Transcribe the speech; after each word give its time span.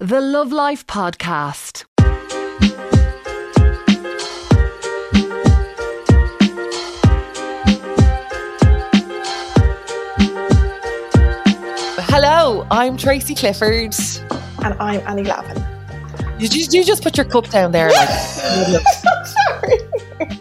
The 0.00 0.20
Love 0.20 0.52
Life 0.52 0.86
Podcast. 0.86 1.84
Hello, 11.98 12.64
I'm 12.70 12.96
Tracy 12.96 13.34
Clifford. 13.34 13.92
And 14.62 14.74
I'm 14.78 15.00
Annie 15.00 15.24
Lavin. 15.24 15.60
Did 16.38 16.54
you, 16.54 16.62
did 16.66 16.74
you 16.74 16.84
just 16.84 17.02
put 17.02 17.16
your 17.16 17.26
cup 17.26 17.48
down 17.48 17.72
there? 17.72 17.90
Like, 17.90 18.08
Sorry. 18.08 19.78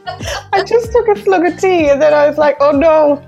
I 0.54 0.64
just 0.68 0.92
took 0.92 1.08
a 1.08 1.20
slug 1.20 1.48
of 1.48 1.60
tea 1.60 1.90
and 1.90 2.00
then 2.00 2.14
I 2.14 2.30
was 2.30 2.38
like, 2.38 2.58
oh 2.60 2.70
no. 2.70 3.28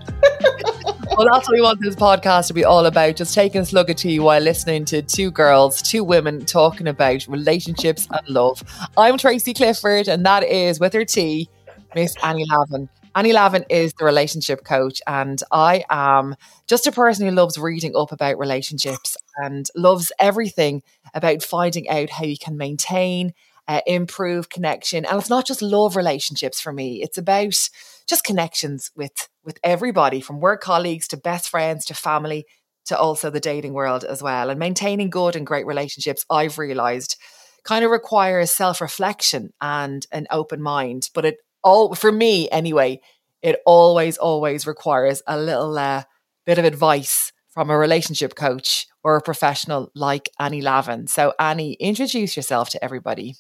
Well, 1.20 1.28
that's 1.34 1.50
what 1.50 1.56
we 1.56 1.62
want 1.62 1.82
this 1.82 1.98
podcast 1.98 2.48
to 2.48 2.54
be 2.54 2.64
all 2.64 2.86
about. 2.86 3.18
Just 3.18 3.36
taking 3.36 3.60
a 3.60 3.66
slug 3.66 3.90
of 3.90 3.98
tea 3.98 4.22
while 4.22 4.40
listening 4.40 4.86
to 4.86 5.02
two 5.02 5.32
girls, 5.32 5.82
two 5.82 6.02
women 6.02 6.46
talking 6.46 6.88
about 6.88 7.28
relationships 7.28 8.08
and 8.10 8.30
love. 8.30 8.64
I'm 8.96 9.18
Tracy 9.18 9.54
Clifford, 9.54 10.08
and 10.08 10.26
that 10.26 10.46
is 10.46 10.80
with 10.80 10.94
her 10.94 11.04
tea, 11.04 11.50
Miss 11.94 12.16
Annie 12.24 12.46
Lavin. 12.50 12.88
Annie 13.16 13.34
Lavin 13.34 13.66
is 13.70 13.92
the 13.96 14.06
relationship 14.06 14.64
coach, 14.64 15.02
and 15.08 15.44
I 15.52 15.84
am 15.90 16.38
just 16.68 16.88
a 16.88 16.92
person 16.94 17.28
who 17.28 17.36
loves 17.36 17.58
reading 17.58 17.98
up 17.98 18.14
about 18.14 18.40
relationships 18.40 19.18
and 19.36 19.68
loves 19.76 20.14
everything 20.20 20.84
about 21.14 21.44
finding 21.44 21.90
out 21.90 22.12
how 22.12 22.24
you 22.24 22.38
can 22.38 22.56
maintain, 22.56 23.34
uh, 23.68 23.82
improve 23.86 24.48
connection. 24.48 25.04
And 25.04 25.20
it's 25.20 25.30
not 25.30 25.46
just 25.46 25.62
love 25.62 25.98
relationships 25.98 26.62
for 26.62 26.72
me; 26.72 27.04
it's 27.04 27.18
about 27.18 27.70
just 28.10 28.24
connections 28.24 28.92
with 28.96 29.30
with 29.44 29.60
everybody, 29.64 30.20
from 30.20 30.40
work 30.40 30.62
colleagues 30.62 31.08
to 31.10 31.18
best 31.18 31.50
friends 31.50 31.86
to 31.86 31.94
family 31.94 32.46
to 32.86 32.98
also 32.98 33.30
the 33.30 33.40
dating 33.40 33.74
world 33.74 34.04
as 34.04 34.22
well. 34.22 34.50
And 34.50 34.60
maintaining 34.60 35.10
good 35.10 35.36
and 35.36 35.46
great 35.46 35.66
relationships, 35.66 36.26
I've 36.30 36.58
realized, 36.58 37.18
kind 37.64 37.86
of 37.86 37.92
requires 37.92 38.52
self 38.52 38.82
reflection 38.82 39.54
and 39.62 40.06
an 40.12 40.28
open 40.32 40.62
mind, 40.62 41.10
but 41.14 41.26
it 41.26 41.38
all 41.64 41.94
for 41.94 42.12
me 42.12 42.50
anyway 42.50 43.00
it 43.42 43.60
always 43.66 44.18
always 44.18 44.68
requires 44.68 45.22
a 45.28 45.38
little 45.38 45.78
uh, 45.78 46.04
bit 46.46 46.58
of 46.58 46.66
advice 46.66 47.32
from 47.50 47.70
a 47.70 47.78
relationship 47.78 48.36
coach 48.36 48.88
or 49.04 49.16
a 49.16 49.22
professional 49.22 49.92
like 49.96 50.30
annie 50.40 50.62
lavin. 50.62 51.08
So 51.08 51.34
annie 51.40 51.74
introduce 51.74 52.36
yourself 52.36 52.70
to 52.72 52.84
everybody 52.84 53.36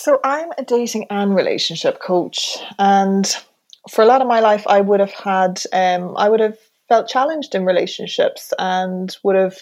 so 0.00 0.18
i'm 0.24 0.50
a 0.56 0.64
dating 0.64 1.06
and 1.10 1.34
relationship 1.34 2.00
coach 2.00 2.58
and 2.78 3.36
for 3.88 4.02
a 4.02 4.06
lot 4.06 4.22
of 4.22 4.26
my 4.26 4.40
life 4.40 4.66
i 4.66 4.80
would 4.80 5.00
have 5.00 5.12
had 5.12 5.60
um, 5.72 6.16
i 6.16 6.28
would 6.28 6.40
have 6.40 6.58
felt 6.88 7.08
challenged 7.08 7.54
in 7.54 7.64
relationships 7.64 8.52
and 8.58 9.16
would 9.22 9.36
have 9.36 9.58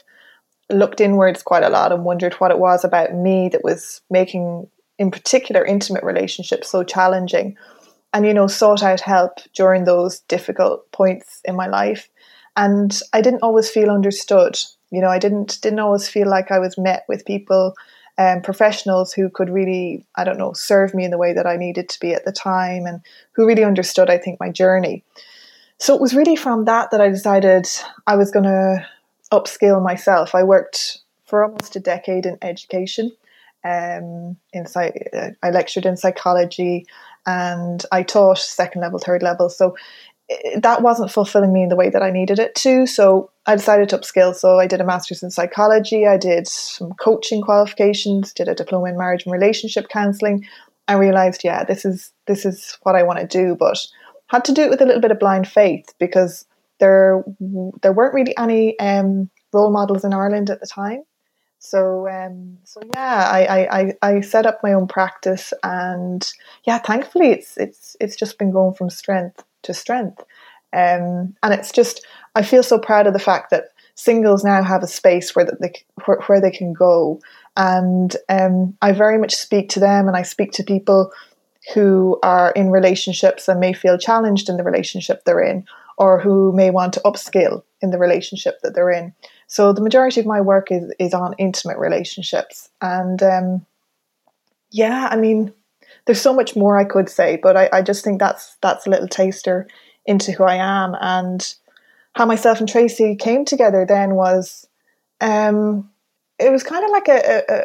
looked 0.70 1.00
inwards 1.00 1.42
quite 1.42 1.62
a 1.62 1.69
lot 1.69 1.92
and 1.92 2.05
wondered 2.05 2.34
what 2.34 2.50
it 2.50 2.58
was 2.58 2.84
about 2.84 3.14
me 3.14 3.48
that 3.48 3.64
was 3.64 4.00
making 4.11 4.69
in 4.98 5.11
particular 5.11 5.64
intimate 5.64 6.05
relationships 6.05 6.70
so 6.70 6.83
challenging 6.83 7.56
and 8.12 8.27
you 8.27 8.34
know 8.34 8.47
sought 8.47 8.83
out 8.83 9.00
help 9.00 9.39
during 9.55 9.84
those 9.84 10.20
difficult 10.20 10.91
points 10.92 11.41
in 11.45 11.56
my 11.56 11.67
life. 11.67 12.08
And 12.56 13.00
i 13.12 13.20
didn't 13.20 13.42
always 13.42 13.70
feel 13.70 13.91
understood. 13.91 14.58
You 14.91 15.00
know 15.00 15.08
i 15.08 15.19
didn't 15.19 15.61
didn't 15.62 15.80
always 15.80 16.08
feel 16.08 16.28
like 16.28 16.50
i 16.50 16.58
was 16.58 16.78
met 16.78 17.05
with 17.08 17.27
people 17.27 17.75
um, 18.19 18.42
professionals 18.42 19.12
who 19.12 19.30
could 19.30 19.48
really 19.48 20.05
i 20.16 20.24
don't 20.24 20.38
know 20.38 20.52
serve 20.52 20.94
me 20.94 21.05
in 21.05 21.11
the 21.11 21.19
way 21.19 21.33
that 21.33 21.47
i 21.47 21.56
needed 21.56 21.88
to 21.88 22.00
be 22.00 22.12
at 22.12 22.24
the 22.24 22.33
time 22.33 22.86
and 22.86 23.00
who 23.33 23.47
really 23.47 23.64
understood 23.64 24.11
i 24.11 24.19
think 24.19 24.38
my 24.41 24.50
journey 24.50 25.05
so 25.78 25.94
it 25.94 26.00
was 26.00 26.14
really 26.14 26.36
from 26.36 26.64
that 26.64 26.91
that 26.91 27.00
i 27.00 27.08
decided 27.08 27.66
i 28.06 28.16
was 28.16 28.30
going 28.30 28.44
to 28.44 28.86
upskill 29.33 29.83
myself 29.83 30.34
i 30.34 30.42
worked 30.42 30.98
for 31.24 31.44
almost 31.44 31.77
a 31.77 31.80
decade 31.80 32.27
in 32.27 32.39
education 32.42 33.12
um, 33.64 34.36
in 34.52 34.66
I 34.77 35.50
lectured 35.50 35.86
in 35.86 35.96
psychology 35.96 36.86
and 37.27 37.84
I 37.92 38.02
taught 38.02 38.39
second 38.39 38.80
level, 38.80 38.98
third 38.98 39.22
level. 39.22 39.50
So 39.50 39.77
eh, 40.30 40.58
that 40.61 40.83
wasn't 40.83 41.11
fulfilling 41.11 41.52
me 41.52 41.62
in 41.62 41.68
the 41.68 41.77
way 41.77 41.90
that 41.90 42.02
I 42.02 42.11
needed 42.11 42.39
it 42.39 42.55
to. 42.57 42.86
So 42.86 43.30
I 43.48 43.57
decided 43.57 43.89
to 43.89 43.98
upskill. 43.98 44.35
So 44.35 44.59
I 44.59 44.67
did 44.67 44.83
a 44.83 44.85
master's 44.85 45.23
in 45.23 45.31
psychology. 45.31 46.07
I 46.07 46.19
did 46.19 46.47
some 46.47 46.92
coaching 47.01 47.41
qualifications. 47.41 48.35
Did 48.35 48.47
a 48.47 48.55
diploma 48.55 48.91
in 48.91 48.98
marriage 48.98 49.25
and 49.25 49.33
relationship 49.33 49.89
counselling. 49.89 50.47
I 50.86 50.95
realized, 50.95 51.41
yeah, 51.42 51.64
this 51.64 51.87
is 51.87 52.13
this 52.27 52.45
is 52.45 52.79
what 52.83 52.95
I 52.95 53.03
want 53.03 53.20
to 53.20 53.27
do, 53.27 53.57
but 53.58 53.79
had 54.27 54.45
to 54.45 54.53
do 54.53 54.63
it 54.63 54.70
with 54.70 54.83
a 54.83 54.85
little 54.85 55.01
bit 55.01 55.11
of 55.11 55.19
blind 55.19 55.48
faith 55.48 55.95
because 55.98 56.45
there 56.79 57.25
there 57.81 57.95
weren't 57.95 58.13
really 58.13 58.37
any 58.37 58.79
um, 58.81 59.31
role 59.55 59.73
models 59.73 60.05
in 60.05 60.13
Ireland 60.13 60.51
at 60.51 60.61
the 60.61 60.67
time. 60.67 61.03
So 61.58 62.07
um, 62.07 62.58
so 62.64 62.81
yeah, 62.95 63.29
I, 63.31 63.95
I, 64.03 64.11
I 64.11 64.20
set 64.20 64.45
up 64.45 64.61
my 64.63 64.75
own 64.75 64.87
practice, 64.87 65.55
and 65.64 66.31
yeah, 66.67 66.79
thankfully 66.79 67.31
it's 67.31 67.57
it's 67.57 67.97
it's 67.98 68.14
just 68.14 68.39
been 68.39 68.53
going 68.53 68.75
from 68.75 68.91
strength 68.91 69.42
to 69.63 69.73
strength, 69.73 70.20
um, 70.75 71.35
and 71.42 71.55
it's 71.55 71.73
just 71.73 72.07
I 72.39 72.43
feel 72.43 72.63
so 72.63 72.79
proud 72.79 73.09
of 73.09 73.15
the 73.15 73.19
fact 73.19 73.51
that 73.51 73.71
singles 73.97 74.45
now 74.45 74.63
have 74.63 74.85
a 74.85 74.87
space 74.87 75.35
where 75.35 75.45
they 75.45 75.73
where, 76.05 76.21
where 76.27 76.41
they 76.41 76.53
can 76.53 76.73
go, 76.73 77.21
and 77.57 78.17
um, 78.29 78.77
I 78.81 78.93
very 78.93 79.19
much 79.19 79.35
speak 79.35 79.69
to 79.71 79.81
them, 79.81 80.07
and 80.07 80.17
I 80.17 80.23
speak 80.23 80.53
to 80.53 80.63
people 80.63 81.13
who 81.75 82.19
are 82.23 82.53
in 82.53 82.71
relationships 82.71 83.49
and 83.49 83.59
may 83.59 83.73
feel 83.73 83.99
challenged 83.99 84.49
in 84.49 84.57
the 84.57 84.63
relationship 84.63 85.25
they're 85.25 85.43
in, 85.43 85.67
or 85.97 86.21
who 86.21 86.53
may 86.53 86.71
want 86.71 86.93
to 86.93 87.01
upskill 87.01 87.65
in 87.83 87.91
the 87.91 87.99
relationship 87.99 88.61
that 88.63 88.75
they're 88.77 88.91
in. 88.91 89.13
So 89.49 89.73
the 89.73 89.83
majority 89.83 90.20
of 90.20 90.27
my 90.27 90.41
work 90.41 90.70
is 90.70 90.95
is 91.01 91.15
on 91.15 91.35
intimate 91.39 91.79
relationships, 91.79 92.70
and 92.81 93.20
um, 93.20 93.67
yeah, 94.70 95.09
I 95.11 95.17
mean, 95.17 95.53
there's 96.05 96.20
so 96.20 96.33
much 96.33 96.55
more 96.55 96.79
I 96.79 96.85
could 96.85 97.09
say, 97.09 97.37
but 97.43 97.57
I, 97.57 97.69
I 97.73 97.83
just 97.83 98.05
think 98.05 98.20
that's 98.20 98.57
that's 98.63 98.87
a 98.87 98.91
little 98.91 99.09
taster 99.09 99.67
into 100.07 100.31
who 100.31 100.45
I 100.45 100.55
am. 100.55 100.95
And 101.01 101.55
how 102.18 102.27
myself 102.27 102.58
and 102.58 102.68
Tracy 102.68 103.14
came 103.14 103.45
together. 103.45 103.86
Then 103.86 104.17
was, 104.17 104.67
um, 105.20 105.89
it 106.40 106.51
was 106.51 106.64
kind 106.64 106.84
of 106.84 106.90
like 106.90 107.06
a, 107.06 107.45
a 107.48 107.64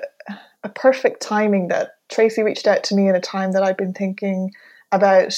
a 0.65 0.69
perfect 0.69 1.23
timing 1.23 1.69
that 1.69 1.95
Tracy 2.07 2.43
reached 2.43 2.67
out 2.67 2.83
to 2.83 2.95
me 2.95 3.09
at 3.09 3.15
a 3.15 3.19
time 3.19 3.53
that 3.53 3.63
I'd 3.63 3.77
been 3.77 3.95
thinking 3.95 4.51
about 4.91 5.35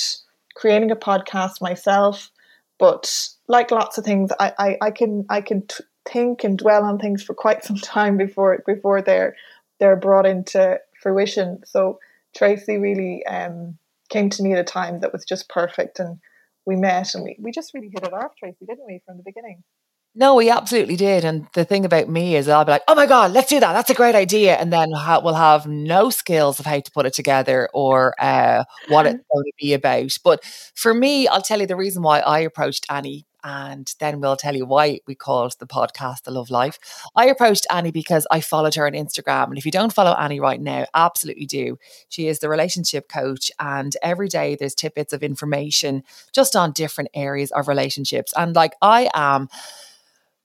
creating 0.53 0.91
a 0.91 0.97
podcast 0.97 1.61
myself. 1.61 2.29
But 2.77 3.29
like 3.47 3.71
lots 3.71 3.97
of 3.97 4.03
things, 4.03 4.31
I, 4.37 4.51
I, 4.59 4.77
I 4.81 4.91
can 4.91 5.25
I 5.29 5.39
can 5.39 5.65
t- 5.65 5.85
think 6.03 6.43
and 6.43 6.57
dwell 6.57 6.83
on 6.83 6.99
things 6.99 7.23
for 7.23 7.33
quite 7.33 7.63
some 7.63 7.77
time 7.77 8.17
before 8.17 8.61
before 8.67 9.01
they're 9.01 9.33
they're 9.79 9.95
brought 9.95 10.25
into 10.25 10.77
fruition. 11.01 11.61
So 11.65 11.99
Tracy 12.35 12.77
really 12.77 13.25
um, 13.27 13.77
came 14.09 14.29
to 14.31 14.43
me 14.43 14.51
at 14.51 14.59
a 14.59 14.65
time 14.65 14.99
that 14.99 15.13
was 15.13 15.23
just 15.23 15.47
perfect, 15.47 16.01
and 16.01 16.19
we 16.65 16.75
met 16.75 17.13
and 17.13 17.23
we, 17.23 17.35
we 17.39 17.51
just 17.51 17.73
really 17.73 17.89
hit 17.93 18.03
it 18.03 18.13
off, 18.13 18.31
Tracy, 18.37 18.65
didn't 18.67 18.85
we, 18.85 19.01
from 19.05 19.17
the 19.17 19.23
beginning? 19.23 19.63
No, 20.17 20.35
we 20.35 20.49
absolutely 20.49 20.95
did. 20.95 21.25
And 21.25 21.45
the 21.53 21.65
thing 21.65 21.83
about 21.83 22.07
me 22.07 22.37
is 22.37 22.47
I'll 22.47 22.63
be 22.63 22.71
like, 22.71 22.83
oh 22.87 22.95
my 22.95 23.05
God, 23.05 23.31
let's 23.31 23.49
do 23.49 23.59
that. 23.59 23.73
That's 23.73 23.89
a 23.89 23.93
great 23.93 24.15
idea. 24.15 24.55
And 24.55 24.71
then 24.71 24.91
ha- 24.91 25.19
we'll 25.21 25.33
have 25.33 25.67
no 25.67 26.09
skills 26.09 26.57
of 26.57 26.65
how 26.65 26.79
to 26.79 26.91
put 26.91 27.05
it 27.05 27.13
together 27.13 27.67
or 27.73 28.15
uh, 28.17 28.63
what 28.87 29.05
it's 29.05 29.21
going 29.33 29.43
to 29.43 29.51
be 29.59 29.73
about. 29.73 30.17
But 30.23 30.45
for 30.73 30.93
me, 30.93 31.27
I'll 31.27 31.41
tell 31.41 31.59
you 31.59 31.67
the 31.67 31.75
reason 31.75 32.01
why 32.01 32.21
I 32.21 32.39
approached 32.39 32.85
Annie 32.89 33.25
and 33.45 33.93
then 33.99 34.19
we'll 34.19 34.35
tell 34.35 34.55
you 34.55 34.65
why 34.65 34.99
we 35.05 35.13
called 35.13 35.55
the 35.59 35.67
podcast 35.67 36.23
The 36.23 36.31
Love 36.31 36.49
Life. 36.49 36.79
I 37.15 37.27
approached 37.27 37.67
Annie 37.71 37.91
because 37.91 38.25
I 38.31 38.41
followed 38.41 38.73
her 38.73 38.87
on 38.87 38.93
Instagram. 38.93 39.45
And 39.45 39.57
if 39.57 39.65
you 39.65 39.71
don't 39.71 39.93
follow 39.93 40.13
Annie 40.13 40.39
right 40.39 40.59
now, 40.59 40.87
absolutely 40.95 41.45
do. 41.45 41.77
She 42.09 42.27
is 42.27 42.39
the 42.39 42.49
relationship 42.49 43.07
coach, 43.07 43.51
and 43.59 43.95
every 44.01 44.27
day 44.27 44.55
there's 44.55 44.73
tidbits 44.73 45.13
of 45.13 45.21
information 45.21 46.03
just 46.33 46.55
on 46.55 46.71
different 46.71 47.11
areas 47.13 47.51
of 47.51 47.67
relationships. 47.67 48.33
And 48.35 48.55
like 48.55 48.73
I 48.81 49.09
am 49.13 49.47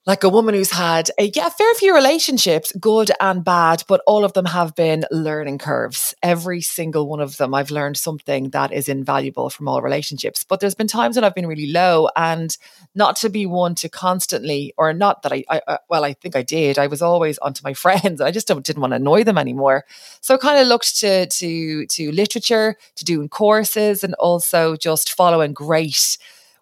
like 0.07 0.25
a 0.25 0.31
woman 0.31 0.55
who's 0.55 0.71
had 0.71 1.11
a 1.19 1.31
yeah, 1.35 1.51
fair 1.51 1.75
few 1.75 1.95
relationships, 1.95 2.73
good 2.81 3.11
and 3.21 3.45
bad, 3.45 3.85
but 3.87 4.01
all 4.07 4.25
of 4.25 4.33
them 4.33 4.47
have 4.47 4.75
been 4.75 5.05
learning 5.11 5.59
curves. 5.59 6.15
Every 6.23 6.63
single 6.63 7.07
one 7.07 7.21
of 7.21 7.37
them, 7.37 7.55
I've 7.55 7.71
learned 7.71 7.99
something 7.99 8.49
that 8.51 8.73
is 8.73 8.89
invaluable 8.89 9.51
from 9.51 9.69
all 9.69 9.83
relationships. 9.83 10.43
But 10.43 10.61
there's 10.61 10.75
been 10.75 10.87
times 10.87 11.17
when 11.17 11.25
I've 11.25 11.35
been 11.35 11.47
really 11.47 11.71
low, 11.71 12.09
and 12.17 12.57
not 12.95 13.17
to 13.17 13.29
be 13.29 13.45
one 13.45 13.75
to 13.77 13.91
constantly, 13.91 14.73
or 14.79 14.95
not 14.95 15.23
that 15.23 15.33
I, 15.33 15.45
I, 15.51 15.61
I 15.69 15.79
well, 15.91 16.05
I 16.05 16.15
think 16.15 16.35
I 16.35 16.43
did. 16.43 16.79
I 16.79 16.87
was 16.87 17.03
always 17.03 17.37
onto 17.41 17.61
my 17.63 17.75
friends. 17.75 18.23
I 18.23 18.31
just 18.31 18.47
didn't 18.47 18.79
want 18.79 18.93
to 18.93 18.97
annoy 18.97 19.25
them 19.25 19.37
anymore. 19.37 19.85
So 20.23 20.35
I 20.35 20.39
kind 20.39 20.59
of 20.59 20.67
looked 20.67 20.97
to 21.01 21.27
to 21.27 21.87
to 21.87 22.11
literature, 22.11 22.77
to 22.97 23.05
doing 23.05 23.29
courses, 23.29 24.03
and 24.03 24.15
also 24.15 24.77
just 24.77 25.13
following 25.13 25.53
great 25.53 26.17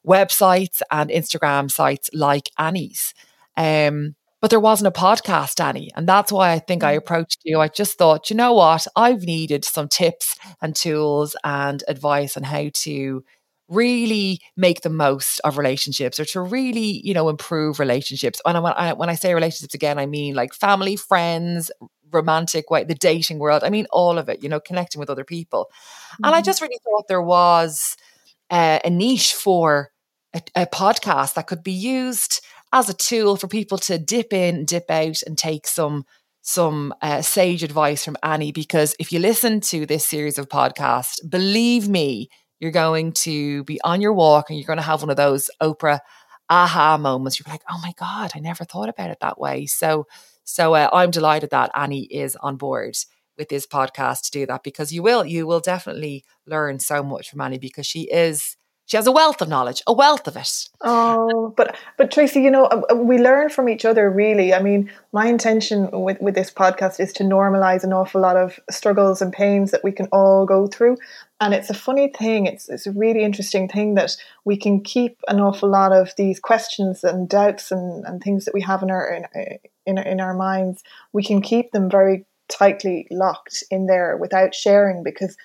websites 0.05 0.83
and 0.91 1.11
Instagram 1.11 1.71
sites 1.71 2.11
like 2.13 2.51
Annie's. 2.59 3.15
Um, 3.59 4.15
but 4.41 4.51
there 4.51 4.61
wasn't 4.61 4.97
a 4.97 4.99
podcast, 4.99 5.63
Annie. 5.63 5.91
And 5.97 6.09
that's 6.09 6.31
why 6.31 6.53
I 6.53 6.61
think 6.61 6.85
I 6.85 6.95
mm. 6.95 6.99
approached 6.99 7.41
you. 7.45 7.61
I 7.61 7.69
just 7.69 7.99
thought, 7.99 8.31
you 8.31 8.37
know 8.37 8.53
what? 8.53 8.87
I've 8.95 9.23
needed 9.23 9.65
some 9.65 9.89
tips 9.89 10.37
and 10.63 10.77
tools 10.77 11.37
and 11.43 11.83
advice 11.89 12.37
on 12.37 12.45
how 12.45 12.71
to 12.73 13.25
really 13.69 14.41
make 14.57 14.81
the 14.81 14.91
most 14.91 15.41
of 15.41 15.59
relationships 15.59 16.19
or 16.19 16.25
to 16.27 16.41
really, 16.41 17.01
you 17.05 17.13
know, 17.13 17.29
improve 17.29 17.81
relationships. 17.81 18.41
And 18.47 18.63
when 18.63 18.73
I, 18.75 18.93
when 18.93 19.11
I 19.11 19.15
say 19.15 19.35
relationships 19.35 19.75
again, 19.75 19.99
I 19.99 20.07
mean 20.07 20.35
like 20.35 20.55
family, 20.55 20.97
friends, 20.97 21.71
romantic 22.11 22.71
way, 22.71 22.85
the 22.85 22.95
dating 22.95 23.41
world. 23.41 23.65
I 23.65 23.71
mean, 23.71 23.87
all 23.91 24.19
of 24.19 24.29
it, 24.29 24.43
you 24.43 24.49
know, 24.49 24.61
connecting 24.61 25.01
with 25.01 25.11
other 25.11 25.25
people. 25.25 25.67
Mm-hmm. 25.67 26.25
And 26.25 26.35
I 26.35 26.39
mm-hmm. 26.39 26.45
just 26.45 26.63
really 26.63 26.79
thought 26.85 27.09
there 27.09 27.21
was 27.21 27.97
uh, 28.51 28.79
a 28.85 28.89
niche 28.89 29.35
for 29.35 29.91
a, 30.33 30.43
a 30.55 30.67
podcast 30.67 31.35
that 31.35 31.47
could 31.47 31.63
be 31.63 31.73
used 31.73 32.41
as 32.73 32.89
a 32.89 32.95
tool 32.95 33.37
for 33.37 33.49
people 33.49 33.79
to 33.79 33.99
dip 33.99 34.33
in, 34.33 34.65
dip 34.65 34.91
out, 34.91 35.23
and 35.23 35.37
take 35.37 35.67
some 35.67 36.05
some 36.43 36.95
uh, 37.03 37.21
sage 37.21 37.63
advice 37.63 38.05
from 38.05 38.17
Annie. 38.23 38.53
Because 38.53 38.97
if 38.99 39.13
you 39.13 39.19
listen 39.19 39.61
to 39.61 39.87
this 39.87 40.07
series 40.07 40.39
of 40.39 40.49
podcasts, 40.49 41.17
believe 41.29 41.89
me, 41.89 42.29
you're 42.61 42.71
going 42.71 43.13
to 43.13 43.65
be 43.65 43.81
on 43.83 44.01
your 44.01 44.13
walk 44.13 44.49
and 44.49 44.59
you're 44.59 44.67
going 44.67 44.79
to 44.79 44.83
have 44.83 45.03
one 45.03 45.11
of 45.11 45.17
those 45.17 45.51
Oprah 45.63 46.01
aha 46.51 46.97
moments. 46.97 47.39
You're 47.39 47.53
like, 47.53 47.63
oh 47.71 47.79
my 47.83 47.93
god, 47.99 48.33
I 48.35 48.41
never 48.41 48.65
thought 48.65 48.89
about 48.89 49.11
it 49.11 49.19
that 49.21 49.39
way. 49.39 49.67
So 49.67 50.07
so 50.45 50.75
uh, 50.75 50.89
I'm 50.93 51.11
delighted 51.11 51.51
that 51.51 51.71
Annie 51.75 52.05
is 52.05 52.37
on 52.37 52.57
board 52.57 52.97
with 53.37 53.49
this 53.49 53.67
podcast 53.67 54.23
to 54.23 54.31
do 54.31 54.47
that 54.47 54.63
because 54.63 54.93
you 54.93 55.03
will 55.03 55.25
you 55.25 55.47
will 55.47 55.61
definitely 55.61 56.25
learn 56.47 56.81
so 56.81 57.03
much 57.03 57.31
from 57.31 57.41
Annie 57.41 57.59
because 57.59 57.87
she 57.87 58.03
is 58.03 58.57
she 58.89 58.97
has 58.97 59.07
a 59.07 59.13
wealth 59.13 59.43
of 59.43 59.51
knowledge, 59.51 59.83
a 59.87 59.93
wealth 59.93 60.27
of 60.27 60.37
it. 60.39 60.67
Oh, 60.81 61.53
but 61.59 61.77
but 61.99 62.11
Tracy, 62.11 62.41
you 62.41 62.51
know, 62.51 62.65
uh, 62.65 62.81
uh, 62.91 62.95
we 62.97 63.19
learn 63.19 63.51
from 63.51 63.69
each 63.69 63.85
other. 63.85 64.11
Really, 64.11 64.55
I 64.55 64.63
mean, 64.63 64.91
my 65.13 65.27
intention 65.27 65.91
with 65.93 66.19
with 66.23 66.35
this 66.35 66.51
podcast 66.51 66.99
is 66.99 67.13
to 67.15 67.23
normalize 67.23 67.85
an 67.85 67.93
awful 67.93 68.23
lot 68.23 68.39
of 68.39 68.59
struggles 68.71 69.21
and 69.21 69.31
pains 69.31 69.73
that 69.73 69.85
we 69.85 69.93
can 69.93 70.07
all 70.07 70.47
go 70.47 70.67
through. 70.67 70.97
And 71.39 71.53
it's 71.53 71.69
a 71.69 71.75
funny 71.75 72.09
thing. 72.19 72.47
It's 72.47 72.71
it's 72.71 72.87
a 72.87 72.93
really 72.93 73.25
interesting 73.25 73.69
thing 73.69 73.95
that 73.97 74.17
we 74.47 74.57
can 74.57 74.81
keep 74.81 75.19
an 75.29 75.39
awful 75.39 75.69
lot 75.69 75.93
of 75.93 76.15
these 76.17 76.41
questions 76.41 77.05
and 77.05 77.29
doubts 77.29 77.71
and, 77.71 78.07
and 78.07 78.23
things 78.23 78.47
that 78.47 78.55
we 78.55 78.63
have 78.63 78.83
in 78.83 78.91
our 78.91 79.07
in, 79.13 79.59
in 79.85 79.99
in 79.99 80.19
our 80.19 80.33
minds. 80.33 80.83
We 81.13 81.23
can 81.23 81.43
keep 81.43 81.73
them 81.73 81.91
very 81.91 82.25
tightly 82.49 83.07
locked 83.11 83.63
in 83.71 83.87
there 83.87 84.17
without 84.17 84.55
sharing 84.55 85.03
because 85.03 85.37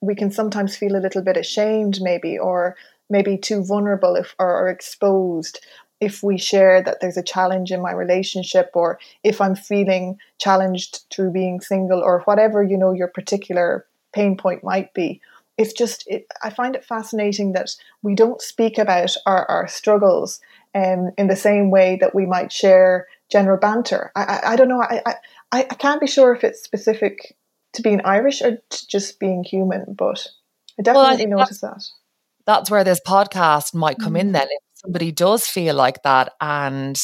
we 0.00 0.14
can 0.14 0.30
sometimes 0.30 0.76
feel 0.76 0.96
a 0.96 1.02
little 1.02 1.22
bit 1.22 1.36
ashamed, 1.36 2.00
maybe, 2.00 2.38
or 2.38 2.76
maybe 3.10 3.36
too 3.36 3.64
vulnerable 3.64 4.16
if, 4.16 4.34
or, 4.38 4.64
or 4.64 4.68
exposed 4.68 5.60
if 6.00 6.22
we 6.22 6.38
share 6.38 6.80
that 6.82 7.00
there's 7.00 7.16
a 7.16 7.22
challenge 7.22 7.72
in 7.72 7.82
my 7.82 7.90
relationship 7.90 8.70
or 8.74 8.98
if 9.24 9.40
I'm 9.40 9.56
feeling 9.56 10.18
challenged 10.38 11.04
through 11.10 11.32
being 11.32 11.60
single 11.60 12.00
or 12.00 12.20
whatever, 12.20 12.62
you 12.62 12.76
know, 12.76 12.92
your 12.92 13.08
particular 13.08 13.84
pain 14.12 14.36
point 14.36 14.62
might 14.62 14.94
be. 14.94 15.20
It's 15.56 15.72
just, 15.72 16.04
it, 16.06 16.26
I 16.42 16.50
find 16.50 16.76
it 16.76 16.84
fascinating 16.84 17.52
that 17.52 17.70
we 18.02 18.14
don't 18.14 18.40
speak 18.40 18.78
about 18.78 19.16
our, 19.26 19.44
our 19.46 19.66
struggles 19.66 20.40
um, 20.72 21.10
in 21.18 21.26
the 21.26 21.34
same 21.34 21.70
way 21.70 21.98
that 22.00 22.14
we 22.14 22.26
might 22.26 22.52
share 22.52 23.08
general 23.28 23.58
banter. 23.58 24.12
I, 24.14 24.22
I, 24.22 24.52
I 24.52 24.56
don't 24.56 24.68
know. 24.68 24.80
I, 24.80 25.02
I, 25.04 25.14
I 25.52 25.62
can't 25.64 26.00
be 26.00 26.06
sure 26.06 26.32
if 26.32 26.44
it's 26.44 26.62
specific 26.62 27.36
to 27.74 27.82
being 27.82 28.00
Irish 28.04 28.42
or 28.42 28.58
to 28.70 28.86
just 28.88 29.20
being 29.20 29.44
human, 29.44 29.94
but 29.96 30.26
I 30.78 30.82
definitely 30.82 31.26
well, 31.26 31.40
I 31.40 31.42
noticed 31.42 31.60
that. 31.62 31.84
That's 32.46 32.70
where 32.70 32.84
this 32.84 33.00
podcast 33.06 33.74
might 33.74 33.98
come 33.98 34.14
mm. 34.14 34.20
in 34.20 34.32
then. 34.32 34.48
If 34.50 34.62
somebody 34.74 35.12
does 35.12 35.46
feel 35.46 35.74
like 35.74 36.02
that 36.02 36.32
and 36.40 36.98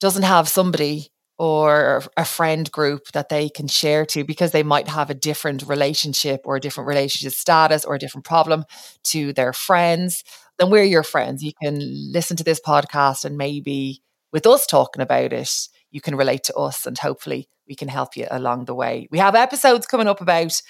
doesn't 0.00 0.24
have 0.24 0.48
somebody 0.48 1.08
or 1.38 2.02
a 2.16 2.24
friend 2.24 2.70
group 2.72 3.08
that 3.12 3.28
they 3.28 3.48
can 3.48 3.68
share 3.68 4.06
to 4.06 4.24
because 4.24 4.52
they 4.52 4.62
might 4.62 4.88
have 4.88 5.10
a 5.10 5.14
different 5.14 5.62
relationship 5.66 6.40
or 6.44 6.56
a 6.56 6.60
different 6.60 6.88
relationship 6.88 7.32
status 7.32 7.84
or 7.84 7.94
a 7.94 7.98
different 7.98 8.24
problem 8.24 8.64
to 9.04 9.32
their 9.34 9.52
friends, 9.52 10.24
then 10.58 10.70
we're 10.70 10.84
your 10.84 11.02
friends. 11.02 11.42
You 11.42 11.52
can 11.62 11.78
listen 12.12 12.36
to 12.38 12.44
this 12.44 12.60
podcast 12.60 13.24
and 13.24 13.36
maybe 13.36 14.02
with 14.32 14.46
us 14.46 14.66
talking 14.66 15.02
about 15.02 15.32
it, 15.32 15.50
you 15.90 16.00
can 16.00 16.16
relate 16.16 16.44
to 16.44 16.54
us 16.54 16.86
and 16.86 16.98
hopefully 16.98 17.48
we 17.68 17.74
can 17.74 17.88
help 17.88 18.16
you 18.16 18.26
along 18.30 18.64
the 18.64 18.74
way. 18.74 19.08
We 19.10 19.18
have 19.18 19.34
episodes 19.34 19.86
coming 19.86 20.06
up 20.06 20.20
about 20.20 20.60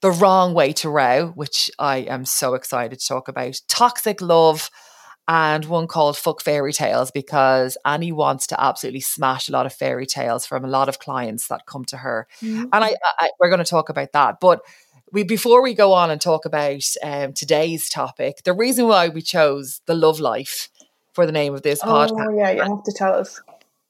the 0.00 0.10
wrong 0.10 0.54
way 0.54 0.72
to 0.74 0.88
row, 0.88 1.32
which 1.34 1.70
I 1.78 1.98
am 1.98 2.24
so 2.24 2.54
excited 2.54 2.98
to 2.98 3.06
talk 3.06 3.28
about, 3.28 3.60
toxic 3.68 4.20
love, 4.20 4.70
and 5.26 5.64
one 5.64 5.86
called 5.86 6.18
Fuck 6.18 6.42
Fairy 6.42 6.72
Tales 6.72 7.10
because 7.10 7.78
Annie 7.84 8.12
wants 8.12 8.46
to 8.48 8.62
absolutely 8.62 9.00
smash 9.00 9.48
a 9.48 9.52
lot 9.52 9.64
of 9.64 9.72
fairy 9.72 10.04
tales 10.04 10.44
from 10.44 10.64
a 10.64 10.68
lot 10.68 10.88
of 10.88 10.98
clients 10.98 11.48
that 11.48 11.64
come 11.66 11.84
to 11.86 11.96
her. 11.96 12.26
Mm-hmm. 12.42 12.64
And 12.72 12.84
I, 12.84 12.94
I, 13.18 13.30
we're 13.40 13.48
going 13.48 13.64
to 13.64 13.64
talk 13.64 13.88
about 13.88 14.12
that. 14.12 14.40
But 14.40 14.60
we 15.12 15.22
before 15.22 15.62
we 15.62 15.72
go 15.72 15.92
on 15.94 16.10
and 16.10 16.20
talk 16.20 16.44
about 16.44 16.84
um, 17.02 17.32
today's 17.32 17.88
topic, 17.88 18.42
the 18.44 18.52
reason 18.52 18.86
why 18.86 19.08
we 19.08 19.22
chose 19.22 19.80
the 19.86 19.94
love 19.94 20.20
life 20.20 20.68
for 21.14 21.24
the 21.24 21.32
name 21.32 21.54
of 21.54 21.62
this 21.62 21.80
podcast. 21.80 22.10
oh, 22.10 22.16
podcast. 22.16 22.38
yeah, 22.38 22.50
you 22.50 22.62
have 22.62 22.82
to 22.82 22.92
tell 22.92 23.14
us 23.14 23.40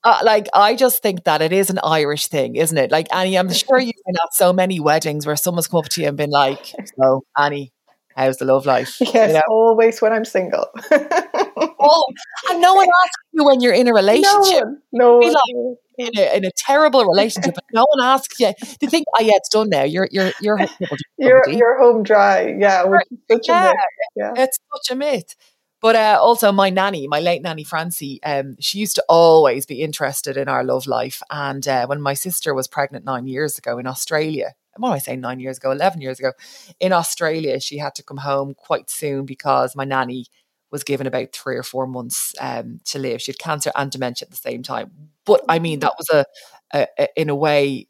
uh, 0.04 0.20
like 0.22 0.48
I 0.52 0.76
just 0.76 1.02
think 1.02 1.24
that 1.24 1.40
it 1.40 1.52
is 1.52 1.70
an 1.70 1.78
Irish 1.82 2.26
thing, 2.26 2.56
isn't 2.56 2.76
it? 2.76 2.90
Like 2.90 3.12
Annie, 3.14 3.36
I'm 3.36 3.52
sure 3.52 3.78
you've 3.78 3.94
been 4.06 4.16
at 4.22 4.34
so 4.34 4.52
many 4.52 4.78
weddings 4.78 5.26
where 5.26 5.36
someone's 5.36 5.66
come 5.66 5.78
up 5.78 5.88
to 5.90 6.02
you 6.02 6.08
and 6.08 6.16
been 6.16 6.30
like, 6.30 6.72
"So 7.00 7.24
Annie, 7.38 7.72
how's 8.14 8.36
the 8.36 8.44
love 8.44 8.66
life?" 8.66 8.96
Yes, 9.00 9.28
you 9.28 9.34
know? 9.34 9.42
always 9.48 10.02
when 10.02 10.12
I'm 10.12 10.24
single. 10.24 10.66
oh, 10.92 12.06
and 12.50 12.60
no 12.60 12.74
one 12.74 12.86
asks 12.86 13.24
you 13.32 13.44
when 13.44 13.60
you're 13.60 13.72
in 13.72 13.88
a 13.88 13.94
relationship. 13.94 14.64
No, 14.92 15.18
no 15.18 15.26
like 15.26 15.78
in 15.96 16.10
a, 16.18 16.36
in 16.36 16.44
a 16.44 16.50
terrible 16.56 17.04
relationship, 17.04 17.54
but 17.54 17.64
no 17.72 17.86
one 17.94 18.06
asks 18.06 18.38
you. 18.40 18.52
The 18.80 18.86
thing, 18.86 19.04
oh 19.18 19.22
yeah, 19.22 19.32
it's 19.36 19.48
done 19.48 19.70
now. 19.70 19.84
You're 19.84 20.08
you're 20.10 20.32
you're 20.40 20.58
you're, 21.18 21.48
you're 21.48 21.78
home 21.78 22.02
dry. 22.02 22.54
Yeah, 22.58 22.84
yeah, 23.28 23.70
yeah, 24.16 24.32
it's 24.36 24.58
such 24.74 24.94
a 24.94 24.96
myth. 24.96 25.34
But 25.84 25.96
uh, 25.96 26.18
also, 26.18 26.50
my 26.50 26.70
nanny, 26.70 27.06
my 27.08 27.20
late 27.20 27.42
nanny 27.42 27.62
Francie, 27.62 28.18
um, 28.22 28.56
she 28.58 28.78
used 28.78 28.94
to 28.94 29.04
always 29.06 29.66
be 29.66 29.82
interested 29.82 30.38
in 30.38 30.48
our 30.48 30.64
love 30.64 30.86
life. 30.86 31.22
And 31.30 31.68
uh, 31.68 31.86
when 31.86 32.00
my 32.00 32.14
sister 32.14 32.54
was 32.54 32.66
pregnant 32.66 33.04
nine 33.04 33.26
years 33.26 33.58
ago 33.58 33.76
in 33.76 33.86
Australia, 33.86 34.54
what 34.78 34.88
am 34.88 34.94
I 34.94 34.98
saying, 34.98 35.20
nine 35.20 35.40
years 35.40 35.58
ago, 35.58 35.72
11 35.72 36.00
years 36.00 36.18
ago, 36.18 36.32
in 36.80 36.94
Australia, 36.94 37.60
she 37.60 37.76
had 37.76 37.94
to 37.96 38.02
come 38.02 38.16
home 38.16 38.54
quite 38.54 38.88
soon 38.88 39.26
because 39.26 39.76
my 39.76 39.84
nanny 39.84 40.24
was 40.70 40.84
given 40.84 41.06
about 41.06 41.34
three 41.34 41.58
or 41.58 41.62
four 41.62 41.86
months 41.86 42.34
um, 42.40 42.80
to 42.86 42.98
live. 42.98 43.20
She 43.20 43.32
had 43.32 43.38
cancer 43.38 43.70
and 43.76 43.90
dementia 43.90 44.24
at 44.24 44.30
the 44.30 44.38
same 44.38 44.62
time. 44.62 44.90
But 45.26 45.42
I 45.50 45.58
mean, 45.58 45.80
that 45.80 45.92
was 45.98 46.08
a, 46.08 46.24
a, 46.72 46.86
a 46.98 47.20
in 47.20 47.28
a 47.28 47.36
way, 47.36 47.88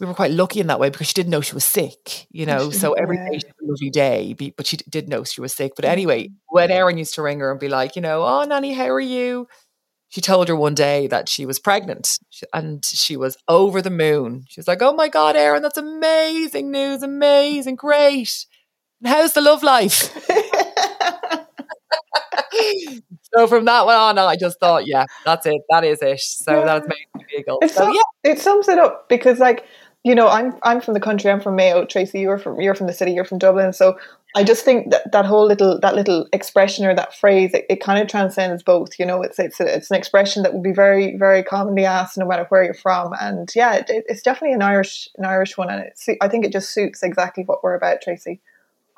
we 0.00 0.06
were 0.06 0.14
quite 0.14 0.30
lucky 0.30 0.60
in 0.60 0.66
that 0.66 0.80
way 0.80 0.90
because 0.90 1.06
she 1.06 1.14
didn't 1.14 1.30
know 1.30 1.40
she 1.40 1.54
was 1.54 1.64
sick, 1.64 2.26
you 2.30 2.46
know. 2.46 2.70
So 2.70 2.92
every 2.92 3.16
day 3.16 3.38
she 3.38 3.46
was 3.46 3.54
a 3.62 3.66
lovely 3.72 3.90
day, 3.90 4.34
but 4.56 4.66
she 4.66 4.76
did 4.76 5.08
know 5.08 5.24
she 5.24 5.40
was 5.40 5.52
sick. 5.52 5.72
But 5.76 5.84
anyway, 5.84 6.24
mm-hmm. 6.24 6.34
when 6.48 6.70
Erin 6.70 6.98
used 6.98 7.14
to 7.14 7.22
ring 7.22 7.40
her 7.40 7.50
and 7.50 7.60
be 7.60 7.68
like, 7.68 7.96
you 7.96 8.02
know, 8.02 8.24
oh, 8.24 8.44
Nanny, 8.44 8.72
how 8.74 8.88
are 8.88 9.00
you? 9.00 9.48
She 10.08 10.20
told 10.20 10.48
her 10.48 10.56
one 10.56 10.74
day 10.74 11.08
that 11.08 11.28
she 11.28 11.44
was 11.44 11.58
pregnant 11.58 12.18
and 12.52 12.84
she 12.84 13.16
was 13.16 13.36
over 13.48 13.82
the 13.82 13.90
moon. 13.90 14.44
She 14.48 14.60
was 14.60 14.68
like, 14.68 14.80
oh 14.80 14.94
my 14.94 15.08
God, 15.08 15.34
Erin, 15.36 15.62
that's 15.62 15.78
amazing 15.78 16.70
news, 16.70 17.02
amazing, 17.02 17.74
great. 17.76 18.46
And 19.00 19.08
how's 19.08 19.32
the 19.32 19.40
love 19.40 19.62
life? 19.62 20.14
so 23.34 23.46
from 23.46 23.64
that 23.66 23.84
one 23.84 23.96
on, 23.96 24.18
I 24.18 24.36
just 24.36 24.60
thought, 24.60 24.86
yeah, 24.86 25.06
that's 25.24 25.44
it. 25.46 25.60
That 25.70 25.84
is 25.84 26.00
it. 26.00 26.20
So 26.20 26.60
yeah. 26.60 26.64
that's 26.64 26.86
made 26.88 27.06
me 27.14 27.24
giggle. 27.36 27.58
So, 27.68 27.90
yeah. 27.90 28.00
It 28.24 28.38
sums 28.40 28.68
it 28.68 28.78
up 28.78 29.08
because 29.08 29.38
like 29.38 29.66
you 30.06 30.14
know, 30.14 30.28
I'm 30.28 30.54
I'm 30.62 30.80
from 30.80 30.94
the 30.94 31.00
country. 31.00 31.32
I'm 31.32 31.40
from 31.40 31.56
Mayo. 31.56 31.84
Tracy, 31.84 32.20
you're 32.20 32.38
from 32.38 32.60
you're 32.60 32.76
from 32.76 32.86
the 32.86 32.92
city. 32.92 33.10
You're 33.10 33.24
from 33.24 33.38
Dublin. 33.38 33.72
So 33.72 33.98
I 34.36 34.44
just 34.44 34.64
think 34.64 34.92
that 34.92 35.10
that 35.10 35.24
whole 35.24 35.44
little 35.44 35.80
that 35.80 35.96
little 35.96 36.28
expression 36.32 36.86
or 36.86 36.94
that 36.94 37.12
phrase 37.12 37.52
it, 37.52 37.66
it 37.68 37.80
kind 37.80 38.00
of 38.00 38.06
transcends 38.06 38.62
both. 38.62 39.00
You 39.00 39.06
know, 39.06 39.20
it's 39.20 39.40
it's 39.40 39.58
a, 39.58 39.66
it's 39.66 39.90
an 39.90 39.96
expression 39.96 40.44
that 40.44 40.54
would 40.54 40.62
be 40.62 40.70
very 40.72 41.16
very 41.16 41.42
commonly 41.42 41.84
asked 41.84 42.16
no 42.18 42.24
matter 42.24 42.46
where 42.50 42.62
you're 42.62 42.72
from. 42.72 43.14
And 43.20 43.50
yeah, 43.56 43.74
it, 43.74 43.86
it's 43.88 44.22
definitely 44.22 44.54
an 44.54 44.62
Irish 44.62 45.08
an 45.18 45.24
Irish 45.24 45.58
one, 45.58 45.70
and 45.70 45.82
it's, 45.82 46.08
I 46.20 46.28
think 46.28 46.44
it 46.44 46.52
just 46.52 46.72
suits 46.72 47.02
exactly 47.02 47.42
what 47.42 47.64
we're 47.64 47.74
about, 47.74 48.00
Tracy. 48.00 48.40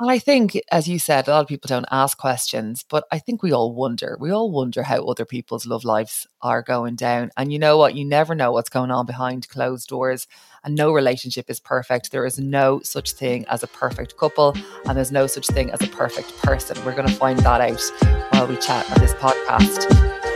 And 0.01 0.09
I 0.09 0.21
think, 0.21 0.61
as 0.71 0.87
you 0.87 1.01
said, 1.01 1.27
a 1.27 1.33
lot 1.33 1.41
of 1.41 1.49
people 1.49 1.67
don't 1.67 1.85
ask 1.91 2.17
questions, 2.17 2.85
but 2.89 3.05
I 3.11 3.19
think 3.19 3.43
we 3.43 3.53
all 3.53 3.75
wonder. 3.75 4.17
We 4.21 4.31
all 4.31 4.53
wonder 4.53 4.85
how 4.85 5.03
other 5.05 5.25
people's 5.25 5.67
love 5.67 5.85
lives 5.85 6.25
are 6.41 6.63
going 6.63 6.95
down. 6.95 7.33
And 7.37 7.53
you 7.53 7.59
know 7.59 7.77
what? 7.77 7.97
You 7.97 8.05
never 8.05 8.37
know 8.37 8.53
what's 8.53 8.69
going 8.69 8.93
on 8.93 9.07
behind 9.07 9.49
closed 9.49 9.89
doors. 9.89 10.29
And 10.63 10.77
no 10.77 10.93
relationship 10.93 11.51
is 11.51 11.59
perfect. 11.59 12.13
There 12.13 12.27
is 12.27 12.39
no 12.39 12.81
such 12.85 13.13
thing 13.13 13.45
as 13.49 13.65
a 13.65 13.69
perfect 13.69 14.17
couple, 14.17 14.55
and 14.87 14.97
there's 14.97 15.13
no 15.13 15.27
such 15.27 15.49
thing 15.49 15.71
as 15.71 15.83
a 15.83 15.89
perfect 15.89 16.37
person. 16.43 16.77
We're 16.85 16.95
going 16.95 17.09
to 17.09 17.15
find 17.15 17.39
that 17.41 17.61
out 17.61 18.33
while 18.33 18.47
we 18.47 18.57
chat 18.57 18.89
on 18.93 19.01
this 19.01 19.15
podcast. 19.15 20.28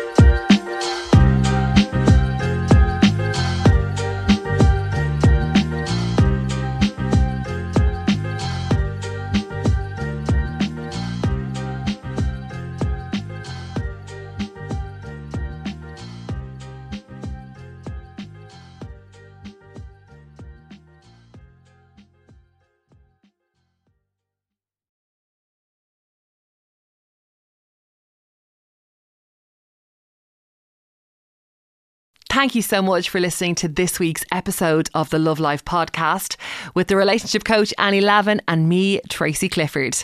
Thank 32.32 32.54
you 32.54 32.62
so 32.62 32.80
much 32.80 33.10
for 33.10 33.20
listening 33.20 33.54
to 33.56 33.68
this 33.68 34.00
week's 34.00 34.24
episode 34.32 34.88
of 34.94 35.10
the 35.10 35.18
Love 35.18 35.38
Life 35.38 35.66
podcast 35.66 36.36
with 36.74 36.88
the 36.88 36.96
relationship 36.96 37.44
coach 37.44 37.74
Annie 37.76 38.00
Lavin 38.00 38.40
and 38.48 38.70
me, 38.70 39.02
Tracy 39.10 39.50
Clifford. 39.50 40.02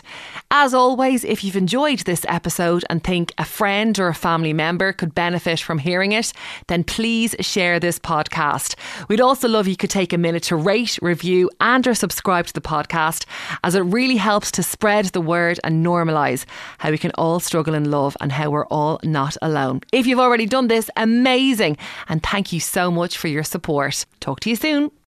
As 0.51 0.75
always, 0.75 1.23
if 1.23 1.43
you've 1.43 1.55
enjoyed 1.55 2.01
this 2.01 2.23
episode 2.27 2.85
and 2.87 3.03
think 3.03 3.33
a 3.39 3.45
friend 3.45 3.97
or 3.97 4.09
a 4.09 4.13
family 4.13 4.53
member 4.53 4.93
could 4.93 5.15
benefit 5.15 5.59
from 5.59 5.79
hearing 5.79 6.11
it, 6.11 6.31
then 6.67 6.83
please 6.83 7.35
share 7.39 7.79
this 7.79 7.97
podcast. 7.97 8.75
We'd 9.07 9.21
also 9.21 9.47
love 9.47 9.67
you 9.67 9.75
could 9.75 9.89
take 9.89 10.13
a 10.13 10.17
minute 10.19 10.43
to 10.43 10.55
rate, 10.55 10.99
review, 11.01 11.49
and 11.59 11.87
or 11.87 11.95
subscribe 11.95 12.45
to 12.45 12.53
the 12.53 12.61
podcast 12.61 13.25
as 13.63 13.73
it 13.73 13.81
really 13.81 14.17
helps 14.17 14.51
to 14.51 14.61
spread 14.61 15.05
the 15.05 15.21
word 15.21 15.59
and 15.63 15.83
normalise 15.83 16.45
how 16.77 16.91
we 16.91 16.99
can 16.99 17.11
all 17.15 17.39
struggle 17.39 17.73
in 17.73 17.89
love 17.89 18.15
and 18.21 18.31
how 18.31 18.51
we're 18.51 18.67
all 18.67 18.99
not 19.03 19.35
alone. 19.41 19.81
If 19.91 20.05
you've 20.05 20.19
already 20.19 20.45
done 20.45 20.67
this, 20.67 20.91
amazing. 20.95 21.75
And 22.19 22.23
thank 22.25 22.51
you 22.51 22.59
so 22.59 22.91
much 22.91 23.17
for 23.17 23.29
your 23.29 23.45
support. 23.45 24.05
Talk 24.19 24.41
to 24.41 24.49
you 24.49 24.57
soon. 24.57 24.91